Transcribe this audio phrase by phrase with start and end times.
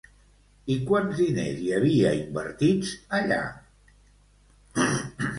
[0.75, 3.39] I quants diners hi havia invertits allà?